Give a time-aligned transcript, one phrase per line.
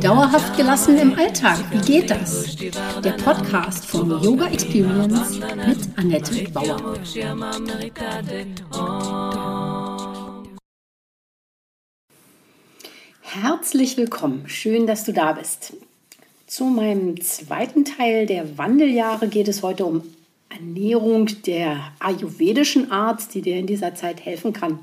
[0.00, 2.56] Dauerhaft gelassen im Alltag, wie geht das?
[2.56, 6.98] Der Podcast von Yoga Experience mit Annette Bauer.
[13.20, 15.74] Herzlich willkommen, schön, dass du da bist.
[16.46, 20.02] Zu meinem zweiten Teil der Wandeljahre geht es heute um
[20.48, 24.78] Ernährung der ayurvedischen Art, die dir in dieser Zeit helfen kann.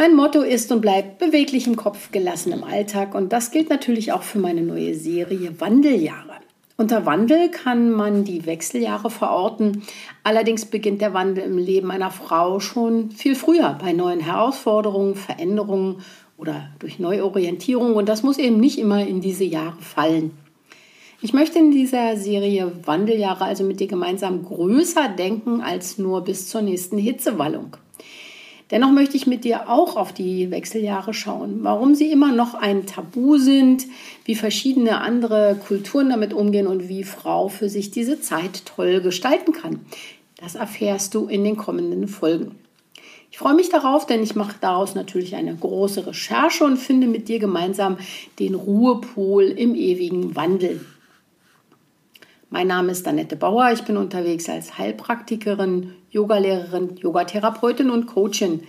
[0.00, 3.14] Mein Motto ist und bleibt beweglich im Kopf, gelassen im Alltag.
[3.14, 6.36] Und das gilt natürlich auch für meine neue Serie Wandeljahre.
[6.78, 9.82] Unter Wandel kann man die Wechseljahre verorten.
[10.24, 15.96] Allerdings beginnt der Wandel im Leben einer Frau schon viel früher bei neuen Herausforderungen, Veränderungen
[16.38, 17.94] oder durch Neuorientierung.
[17.94, 20.30] Und das muss eben nicht immer in diese Jahre fallen.
[21.20, 26.48] Ich möchte in dieser Serie Wandeljahre also mit dir gemeinsam größer denken als nur bis
[26.48, 27.76] zur nächsten Hitzewallung.
[28.70, 32.86] Dennoch möchte ich mit dir auch auf die Wechseljahre schauen, warum sie immer noch ein
[32.86, 33.86] Tabu sind,
[34.24, 39.52] wie verschiedene andere Kulturen damit umgehen und wie Frau für sich diese Zeit toll gestalten
[39.52, 39.80] kann.
[40.36, 42.54] Das erfährst du in den kommenden Folgen.
[43.32, 47.28] Ich freue mich darauf, denn ich mache daraus natürlich eine große Recherche und finde mit
[47.28, 47.98] dir gemeinsam
[48.38, 50.80] den Ruhepol im ewigen Wandel.
[52.52, 53.70] Mein Name ist Annette Bauer.
[53.70, 58.64] Ich bin unterwegs als Heilpraktikerin, Yogalehrerin, Yogatherapeutin und Coachin.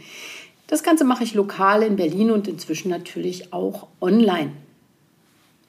[0.67, 4.51] Das Ganze mache ich lokal in Berlin und inzwischen natürlich auch online.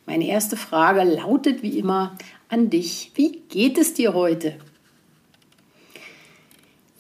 [0.05, 2.15] Meine erste Frage lautet wie immer
[2.51, 3.13] an dich.
[3.15, 4.57] Wie geht es dir heute?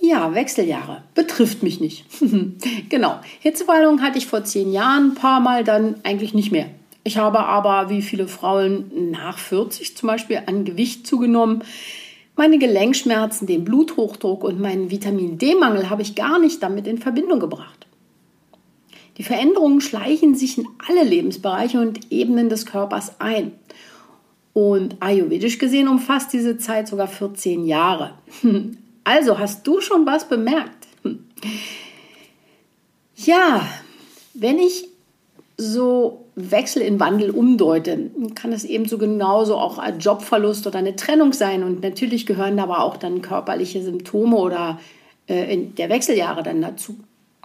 [0.00, 1.02] Ja, Wechseljahre.
[1.14, 2.06] Betrifft mich nicht.
[2.88, 3.20] genau.
[3.40, 6.70] Hitzewallung hatte ich vor zehn Jahren ein paar Mal, dann eigentlich nicht mehr.
[7.04, 11.64] Ich habe aber, wie viele Frauen nach 40 zum Beispiel, an Gewicht zugenommen.
[12.36, 17.40] Meine Gelenkschmerzen, den Bluthochdruck und meinen Vitamin D-Mangel habe ich gar nicht damit in Verbindung
[17.40, 17.86] gebracht.
[19.18, 23.52] Die Veränderungen schleichen sich in alle Lebensbereiche und Ebenen des Körpers ein.
[24.54, 28.14] Und ayurvedisch gesehen umfasst diese Zeit sogar 14 Jahre.
[29.04, 30.86] Also hast du schon was bemerkt?
[33.16, 33.68] Ja,
[34.34, 34.88] wenn ich
[35.56, 41.32] so Wechsel in Wandel umdeute, kann es ebenso genauso auch ein Jobverlust oder eine Trennung
[41.32, 41.62] sein.
[41.62, 44.80] Und natürlich gehören aber auch dann körperliche Symptome oder
[45.26, 46.96] äh, der Wechseljahre dann dazu.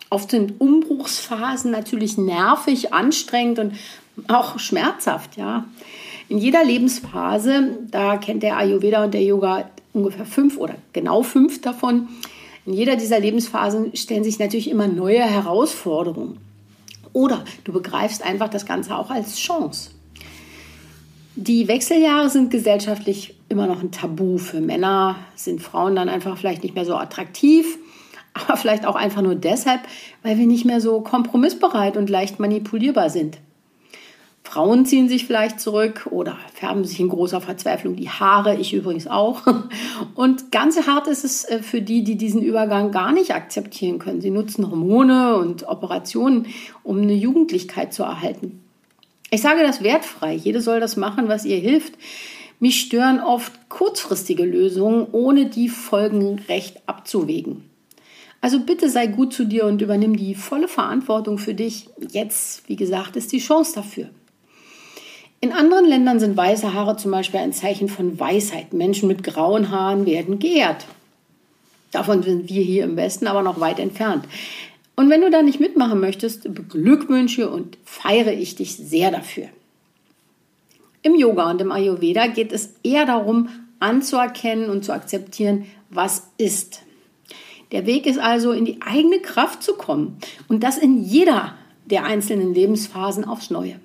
[0.10, 3.74] Oft sind Umbruchsphasen natürlich nervig, anstrengend und
[4.28, 5.66] auch schmerzhaft, ja.
[6.30, 11.62] In jeder Lebensphase, da kennt der Ayurveda und der Yoga ungefähr fünf oder genau fünf
[11.62, 12.10] davon.
[12.66, 16.38] In jeder dieser Lebensphasen stellen sich natürlich immer neue Herausforderungen.
[17.14, 19.92] Oder du begreifst einfach das Ganze auch als Chance.
[21.36, 24.38] Die Wechseljahre sind gesellschaftlich immer noch ein Tabu.
[24.40, 27.78] Für Männer sind Frauen dann einfach vielleicht nicht mehr so attraktiv,
[28.34, 29.82] aber vielleicht auch einfach nur deshalb,
[30.24, 33.38] weil wir nicht mehr so kompromissbereit und leicht manipulierbar sind.
[34.58, 39.06] Frauen ziehen sich vielleicht zurück oder färben sich in großer Verzweiflung die Haare, ich übrigens
[39.06, 39.44] auch.
[40.16, 44.20] Und ganz hart ist es äh, für die, die diesen Übergang gar nicht akzeptieren können.
[44.20, 46.48] Sie nutzen Hormone und Operationen,
[46.82, 48.64] um eine Jugendlichkeit zu erhalten.
[49.30, 50.34] Ich sage das wertfrei.
[50.34, 51.94] Jede soll das machen, was ihr hilft.
[52.60, 57.70] Mich stören oft kurzfristige Lösungen, ohne die Folgen recht abzuwägen.
[58.42, 61.90] Also bitte sei gut zu dir und übernimm die volle Verantwortung für dich.
[62.10, 64.10] Jetzt, wie gesagt, ist die Chance dafür.
[65.40, 68.74] In anderen Ländern sind weiße Haare zum Beispiel ein Zeichen von Weisheit.
[68.74, 70.86] Menschen mit grauen Haaren werden geehrt.
[71.92, 74.26] Davon sind wir hier im Westen aber noch weit entfernt.
[74.96, 79.48] Und wenn du da nicht mitmachen möchtest, beglückwünsche und feiere ich dich sehr dafür.
[81.04, 83.50] Im Yoga und im Ayurveda geht es eher darum,
[83.80, 86.82] anzuerkennen und zu akzeptieren, was ist.
[87.72, 90.18] Der Weg ist also, in die eigene Kraft zu kommen
[90.48, 91.54] und das in jeder
[91.86, 93.80] der einzelnen Lebensphasen aufs Neue.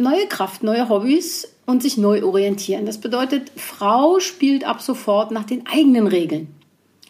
[0.00, 2.86] Neue Kraft, neue Hobbys und sich neu orientieren.
[2.86, 6.54] Das bedeutet, Frau spielt ab sofort nach den eigenen Regeln.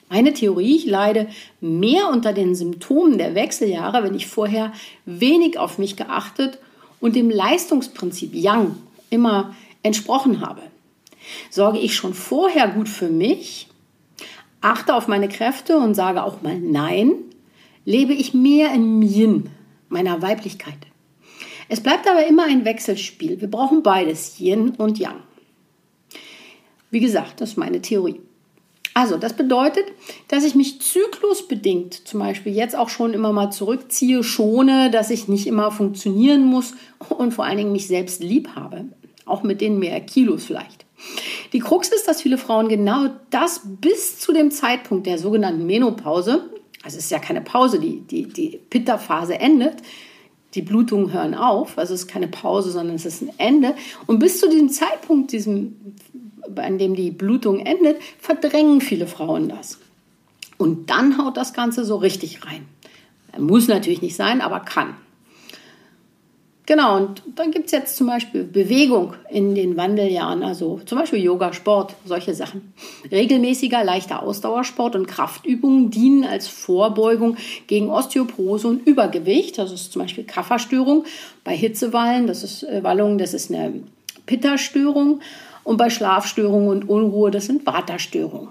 [0.09, 1.29] Meine Theorie, ich leide
[1.61, 4.73] mehr unter den Symptomen der Wechseljahre, wenn ich vorher
[5.05, 6.59] wenig auf mich geachtet
[6.99, 8.75] und dem Leistungsprinzip Yang
[9.11, 10.63] immer entsprochen habe.
[11.51, 13.69] Sorge ich schon vorher gut für mich,
[14.63, 17.13] achte auf meine Kräfte und sage auch mal Nein,
[17.85, 19.51] lebe ich mehr in Yin,
[19.91, 20.88] meiner Weiblichkeit.
[21.69, 23.41] Es bleibt aber immer ein Wechselspiel.
[23.41, 25.21] Wir brauchen beides, Yin und Yang.
[26.91, 28.21] Wie gesagt, das ist meine Theorie.
[28.95, 29.85] Also, das bedeutet,
[30.27, 35.29] dass ich mich zyklusbedingt zum Beispiel jetzt auch schon immer mal zurückziehe, schone, dass ich
[35.29, 36.75] nicht immer funktionieren muss
[37.09, 38.87] und vor allen Dingen mich selbst lieb habe.
[39.25, 40.87] Auch mit den mehr Kilos vielleicht.
[41.53, 46.51] Die Krux ist, dass viele Frauen genau das bis zu dem Zeitpunkt der sogenannten Menopause
[46.83, 49.77] Also es ist ja keine Pause, die, die, die Pitta-Phase endet.
[50.55, 53.75] Die Blutungen hören auf, also es ist keine Pause, sondern es ist ein Ende.
[54.07, 55.95] Und bis zu diesem Zeitpunkt, diesem,
[56.57, 59.79] an dem die Blutung endet, verdrängen viele Frauen das.
[60.57, 62.67] Und dann haut das Ganze so richtig rein.
[63.39, 64.95] Muss natürlich nicht sein, aber kann.
[66.69, 71.25] Genau, und dann gibt es jetzt zum Beispiel Bewegung in den Wandeljahren, also zum Beispiel
[71.25, 72.75] Yoga, Sport, solche Sachen.
[73.11, 77.39] Regelmäßiger, leichter Ausdauersport und Kraftübungen dienen als Vorbeugung
[77.69, 79.57] gegen Osteoporose und Übergewicht.
[79.57, 81.07] Das ist zum Beispiel Kafferstörung.
[81.43, 83.85] Bei Hitzewallen, das ist äh, Wallungen, das ist eine
[84.27, 85.21] Pitta-Störung.
[85.65, 88.51] Und bei Schlafstörungen und Unruhe, das sind Vata-Störungen.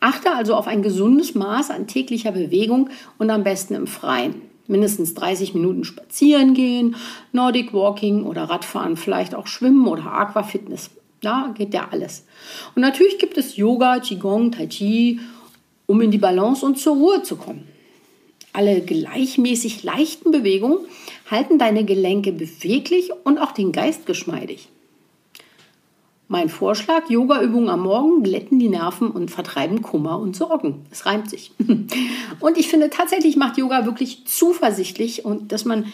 [0.00, 5.14] Achte also auf ein gesundes Maß an täglicher Bewegung und am besten im Freien mindestens
[5.14, 6.96] 30 Minuten spazieren gehen,
[7.32, 10.90] Nordic Walking oder Radfahren, vielleicht auch Schwimmen oder Aquafitness.
[11.20, 12.24] Da geht ja alles.
[12.74, 15.20] Und natürlich gibt es Yoga, Qigong, Tai Chi,
[15.86, 17.66] um in die Balance und zur Ruhe zu kommen.
[18.52, 20.78] Alle gleichmäßig leichten Bewegungen
[21.30, 24.68] halten deine Gelenke beweglich und auch den Geist geschmeidig.
[26.28, 30.84] Mein Vorschlag, Yogaübungen am Morgen glätten die Nerven und vertreiben Kummer und Sorgen.
[30.90, 31.52] Es reimt sich.
[32.40, 35.86] Und ich finde tatsächlich macht Yoga wirklich zuversichtlich und dass man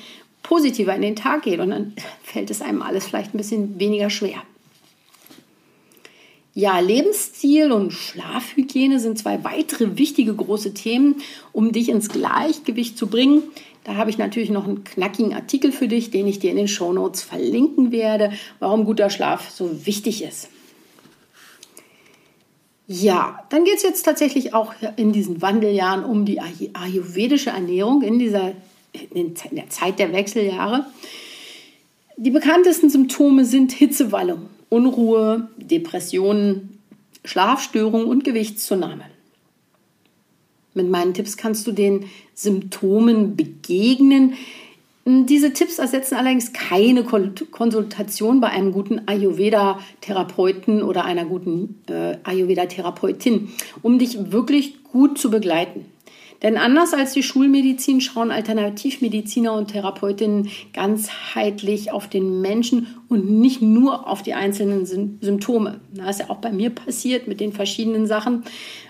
[0.43, 4.11] positiver in den Tag geht und dann fällt es einem alles vielleicht ein bisschen weniger
[4.11, 4.43] schwer.
[6.55, 11.17] Ja, Lebensstil und Schlafhygiene sind zwei weitere wichtige große Themen,
[11.52, 13.43] um dich ins Gleichgewicht zu bringen.
[13.84, 16.69] Da habe ich natürlich noch einen knackigen Artikel für dich, den ich dir in den
[16.69, 20.49] Shownotes verlinken werde, warum guter Schlaf so wichtig ist.
[22.87, 28.19] Ja, dann geht es jetzt tatsächlich auch in diesen Wandeljahren um die ayurvedische Ernährung in
[28.19, 28.52] dieser
[29.14, 30.87] in der Zeit der Wechseljahre.
[32.17, 36.78] Die bekanntesten Symptome sind Hitzewallung, Unruhe, Depressionen,
[37.25, 39.05] Schlafstörungen und Gewichtszunahme.
[40.75, 44.35] Mit meinen Tipps kannst du den Symptomen begegnen.
[45.05, 53.49] Diese Tipps ersetzen allerdings keine Konsultation bei einem guten Ayurveda-Therapeuten oder einer guten äh, Ayurveda-Therapeutin,
[53.83, 55.87] um dich wirklich gut zu begleiten.
[56.43, 63.62] Denn anders als die Schulmedizin schauen Alternativmediziner und Therapeutinnen ganzheitlich auf den Menschen und nicht
[63.62, 65.81] nur auf die einzelnen Symptome.
[65.94, 68.43] Das ist ja auch bei mir passiert mit den verschiedenen Sachen.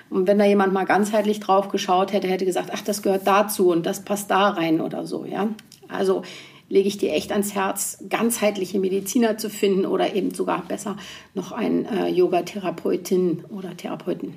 [0.09, 3.71] Und wenn da jemand mal ganzheitlich drauf geschaut hätte, hätte gesagt, ach, das gehört dazu
[3.71, 5.49] und das passt da rein oder so, ja.
[5.89, 6.23] Also
[6.69, 10.97] lege ich dir echt ans Herz, ganzheitliche Mediziner zu finden oder eben sogar besser
[11.35, 14.35] noch einen äh, Yoga-Therapeutin oder Therapeuten.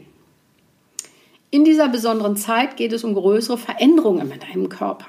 [1.55, 5.05] In dieser besonderen Zeit geht es um größere Veränderungen in deinem Körper.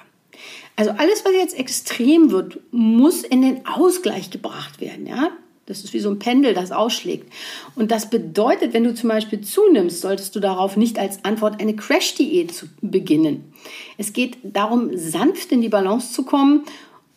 [0.77, 5.09] Also alles, was jetzt extrem wird, muss in den Ausgleich gebracht werden.
[5.09, 5.31] Ja?
[5.67, 7.33] Das ist wie so ein Pendel, das ausschlägt.
[7.75, 11.75] Und das bedeutet, wenn du zum Beispiel zunimmst, solltest du darauf nicht als Antwort eine
[11.75, 13.53] Crash-Diät zu beginnen.
[13.99, 16.63] Es geht darum, sanft in die Balance zu kommen.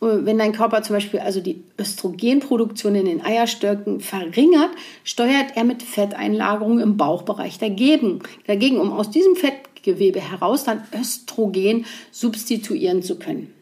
[0.01, 4.69] Wenn dein Körper zum Beispiel also die Östrogenproduktion in den Eierstöcken verringert,
[5.03, 11.85] steuert er mit Fetteinlagerungen im Bauchbereich dagegen, dagegen um aus diesem Fettgewebe heraus dann Östrogen
[12.11, 13.53] substituieren zu können.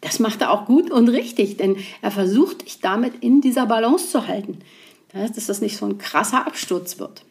[0.00, 4.10] Das macht er auch gut und richtig, denn er versucht dich damit in dieser Balance
[4.10, 4.58] zu halten,
[5.12, 7.24] dass das nicht so ein krasser Absturz wird.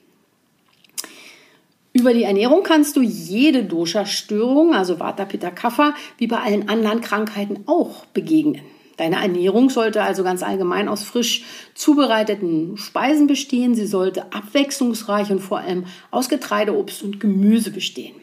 [1.93, 7.01] Über die Ernährung kannst du jede Dosha-Störung, also Vata, Pitta, Kapha, wie bei allen anderen
[7.01, 8.63] Krankheiten auch begegnen.
[8.97, 11.43] Deine Ernährung sollte also ganz allgemein aus frisch
[11.75, 13.75] zubereiteten Speisen bestehen.
[13.75, 18.15] Sie sollte abwechslungsreich und vor allem aus Getreide, Obst und Gemüse bestehen.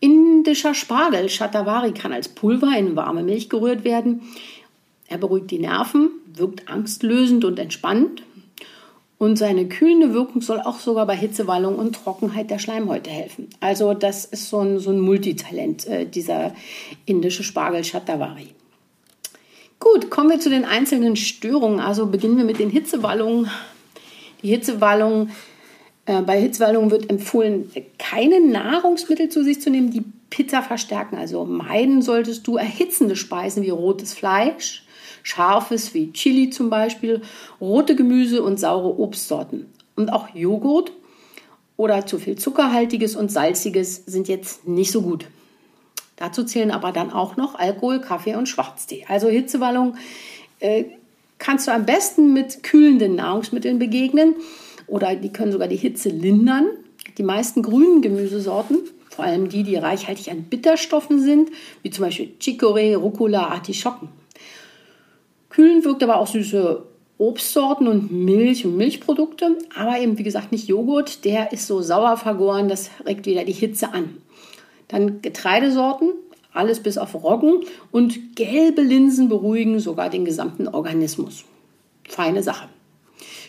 [0.00, 4.22] Indischer Spargel, Shatavari, kann als Pulver in warme Milch gerührt werden.
[5.08, 8.22] Er beruhigt die Nerven, wirkt angstlösend und entspannend.
[9.20, 13.50] Und seine kühlende Wirkung soll auch sogar bei Hitzewallung und Trockenheit der Schleimhäute helfen.
[13.60, 16.54] Also das ist so ein, so ein Multitalent, äh, dieser
[17.04, 18.54] indische Spargel Shatavari.
[19.78, 21.80] Gut, kommen wir zu den einzelnen Störungen.
[21.80, 23.50] Also beginnen wir mit den Hitzewallungen.
[24.42, 25.32] Die Hitzewallungen
[26.06, 31.18] äh, bei Hitzewallungen wird empfohlen, keine Nahrungsmittel zu sich zu nehmen, die Pizza verstärken.
[31.18, 34.86] Also meiden solltest du erhitzende Speisen wie rotes Fleisch,
[35.22, 37.22] scharfes wie Chili zum Beispiel,
[37.60, 39.66] rote Gemüse und saure Obstsorten.
[39.96, 40.92] Und auch Joghurt
[41.76, 45.26] oder zu viel zuckerhaltiges und salziges sind jetzt nicht so gut.
[46.16, 49.06] Dazu zählen aber dann auch noch Alkohol, Kaffee und Schwarztee.
[49.08, 49.96] Also Hitzewallung
[50.58, 50.84] äh,
[51.38, 54.34] kannst du am besten mit kühlenden Nahrungsmitteln begegnen
[54.86, 56.66] oder die können sogar die Hitze lindern.
[57.16, 61.50] Die meisten grünen Gemüsesorten, vor allem die, die reichhaltig an Bitterstoffen sind,
[61.82, 64.08] wie zum Beispiel Chicorée, Rucola, Artischocken.
[65.50, 66.82] Kühlen wirkt aber auch süße
[67.18, 72.16] Obstsorten und Milch und Milchprodukte, aber eben wie gesagt nicht Joghurt, der ist so sauer
[72.16, 74.16] vergoren, das regt wieder die Hitze an.
[74.88, 76.12] Dann Getreidesorten,
[76.52, 81.44] alles bis auf Roggen und gelbe Linsen beruhigen sogar den gesamten Organismus.
[82.08, 82.68] Feine Sache.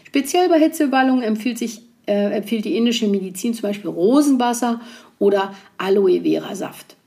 [0.04, 4.82] Speziell bei Hitzewallungen empfiehlt, sich, äh, empfiehlt die indische Medizin zum Beispiel Rosenwasser
[5.18, 6.98] oder Aloe Vera Saft.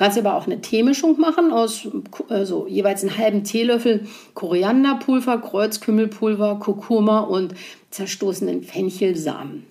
[0.00, 1.86] Du kannst aber auch eine Teemischung machen aus
[2.30, 7.54] also jeweils einen halben Teelöffel Korianderpulver, Kreuzkümmelpulver, Kurkuma und
[7.90, 9.66] zerstoßenen Fenchelsamen.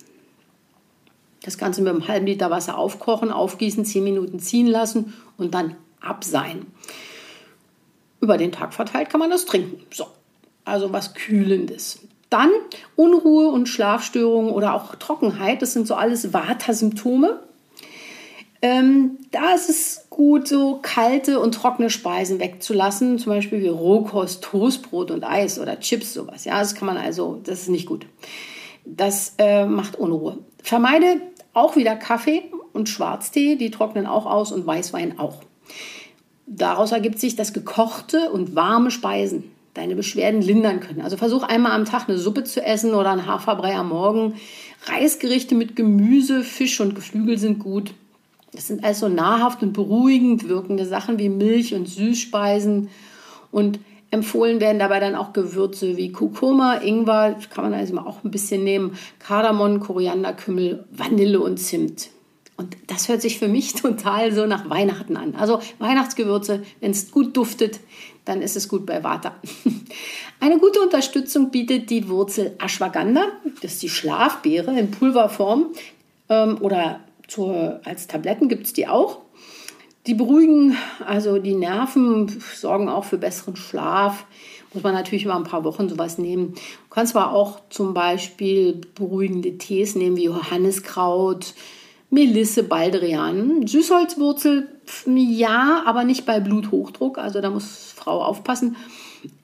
[1.42, 5.74] Das Ganze mit einem halben Liter Wasser aufkochen, aufgießen, 10 Minuten ziehen lassen und dann
[6.00, 6.68] abseihen.
[8.20, 9.84] Über den Tag verteilt kann man das trinken.
[9.92, 10.06] So,
[10.64, 12.06] also was Kühlendes.
[12.28, 12.50] Dann
[12.94, 17.49] Unruhe und Schlafstörungen oder auch Trockenheit, das sind so alles Vata-Symptome.
[18.62, 24.42] Ähm, da ist es gut, so kalte und trockene Speisen wegzulassen, zum Beispiel wie Rohkost,
[24.42, 26.44] Toastbrot und Eis oder Chips, sowas.
[26.44, 28.06] Ja, das kann man also, das ist nicht gut.
[28.84, 30.38] Das äh, macht Unruhe.
[30.62, 31.22] Vermeide
[31.54, 35.42] auch wieder Kaffee und Schwarztee, die trocknen auch aus und Weißwein auch.
[36.46, 41.00] Daraus ergibt sich, dass gekochte und warme Speisen deine Beschwerden lindern können.
[41.00, 44.34] Also versuch einmal am Tag eine Suppe zu essen oder ein Haferbrei am Morgen.
[44.86, 47.94] Reisgerichte mit Gemüse, Fisch und Geflügel sind gut.
[48.52, 52.88] Das sind also nahrhaft und beruhigend wirkende Sachen wie Milch und Süßspeisen.
[53.52, 53.78] Und
[54.10, 58.64] empfohlen werden dabei dann auch Gewürze wie Kurkuma, Ingwer, kann man also auch ein bisschen
[58.64, 62.10] nehmen, Kardamom, Koriander, Kümmel, Vanille und Zimt.
[62.56, 65.34] Und das hört sich für mich total so nach Weihnachten an.
[65.34, 67.80] Also Weihnachtsgewürze, wenn es gut duftet,
[68.24, 69.34] dann ist es gut bei Vata.
[70.40, 73.24] Eine gute Unterstützung bietet die Wurzel Ashwagandha,
[73.62, 75.66] das ist die Schlafbeere in Pulverform
[76.28, 79.20] ähm, oder zur, als Tabletten gibt es die auch.
[80.06, 84.24] Die beruhigen also die Nerven, sorgen auch für besseren Schlaf.
[84.72, 86.54] Muss man natürlich über ein paar Wochen sowas nehmen.
[86.54, 86.60] Du
[86.90, 91.54] kannst aber auch zum Beispiel beruhigende Tees nehmen wie Johanniskraut,
[92.08, 94.68] Melisse, Baldrian, Süßholzwurzel,
[95.06, 97.18] ja, aber nicht bei Bluthochdruck.
[97.18, 98.76] Also da muss Frau aufpassen.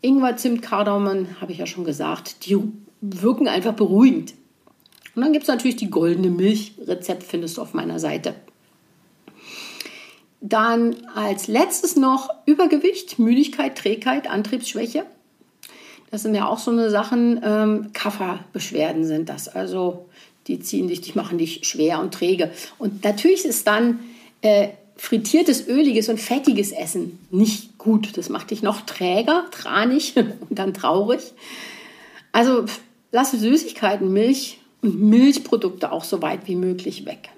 [0.01, 2.59] Ingwer, Zimt, Kardamom, habe ich ja schon gesagt, die
[3.01, 4.35] wirken einfach beruhigend.
[5.17, 6.75] Und dann gibt es natürlich die goldene Milch.
[6.87, 8.35] Rezept findest du auf meiner Seite.
[10.43, 15.07] Dann als letztes noch Übergewicht, Müdigkeit, Trägheit, Antriebsschwäche.
[16.11, 19.49] Das sind ja auch so eine Sachen, ähm, Kafferbeschwerden sind das.
[19.49, 20.07] Also
[20.49, 22.51] die ziehen dich, die machen dich schwer und träge.
[22.79, 24.01] Und natürlich ist dann
[24.43, 28.19] äh, frittiertes, öliges und fettiges Essen nicht gut.
[28.19, 31.33] Das macht dich noch träger, tranig und dann traurig.
[32.33, 32.67] Also
[33.13, 37.31] lass Süßigkeiten, Milch und Milchprodukte auch so weit wie möglich weg.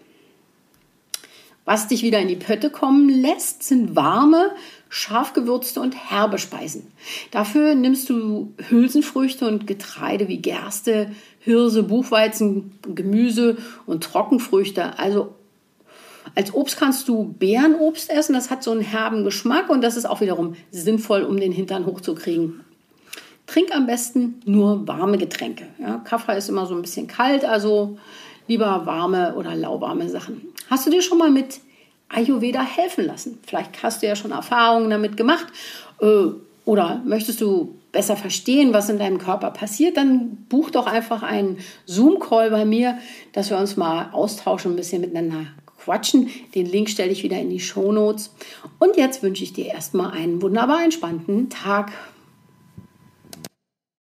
[1.65, 4.53] Was dich wieder in die Pötte kommen lässt, sind warme,
[4.89, 6.87] scharf gewürzte und herbe Speisen.
[7.31, 14.99] Dafür nimmst du Hülsenfrüchte und Getreide wie Gerste, Hirse, Buchweizen, Gemüse und Trockenfrüchte.
[14.99, 15.35] Also
[16.35, 20.07] als Obst kannst du Beerenobst essen, das hat so einen herben Geschmack und das ist
[20.07, 22.65] auch wiederum sinnvoll, um den Hintern hochzukriegen.
[23.49, 25.67] Trink am besten nur warme Getränke.
[25.81, 27.99] Ja, Kaffee ist immer so ein bisschen kalt, also
[28.47, 30.53] lieber warme oder lauwarme Sachen.
[30.71, 31.61] Hast du dir schon mal mit
[32.11, 33.39] Ayurveda helfen lassen?
[33.47, 35.47] Vielleicht hast du ja schon Erfahrungen damit gemacht
[36.01, 36.27] äh,
[36.67, 41.59] oder möchtest du besser verstehen, was in deinem Körper passiert, dann buch doch einfach einen
[41.87, 42.99] Zoom-Call bei mir,
[43.33, 45.47] dass wir uns mal austauschen, ein bisschen miteinander
[45.79, 46.29] quatschen.
[46.55, 48.35] Den Link stelle ich wieder in die Show Notes.
[48.79, 51.93] Und jetzt wünsche ich dir erstmal einen wunderbar entspannten Tag.